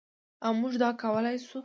او 0.45 0.51
موږ 0.59 0.73
دا 0.83 0.89
کولی 1.01 1.37
شو. 1.47 1.59